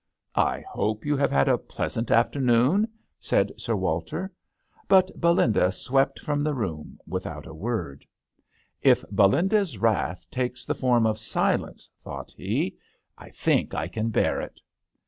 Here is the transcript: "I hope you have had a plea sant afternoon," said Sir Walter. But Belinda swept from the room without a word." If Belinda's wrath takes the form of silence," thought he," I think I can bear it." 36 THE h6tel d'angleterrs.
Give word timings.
"I 0.55 0.61
hope 0.61 1.05
you 1.05 1.15
have 1.17 1.29
had 1.29 1.47
a 1.47 1.59
plea 1.59 1.87
sant 1.89 2.09
afternoon," 2.09 2.87
said 3.19 3.51
Sir 3.57 3.75
Walter. 3.75 4.33
But 4.87 5.11
Belinda 5.19 5.71
swept 5.71 6.17
from 6.19 6.41
the 6.41 6.55
room 6.55 6.97
without 7.05 7.45
a 7.45 7.53
word." 7.53 8.03
If 8.81 9.05
Belinda's 9.11 9.77
wrath 9.77 10.25
takes 10.31 10.65
the 10.65 10.73
form 10.73 11.05
of 11.05 11.19
silence," 11.19 11.87
thought 11.99 12.31
he," 12.35 12.77
I 13.19 13.29
think 13.29 13.75
I 13.75 13.87
can 13.87 14.09
bear 14.09 14.41
it." 14.41 14.53
36 14.55 14.55
THE 14.55 14.61
h6tel 14.61 14.71
d'angleterrs. 14.71 14.99